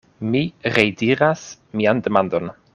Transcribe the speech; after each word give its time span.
Mi 0.35 0.39
rediras 0.77 1.45
mian 1.83 2.03
demandon. 2.09 2.53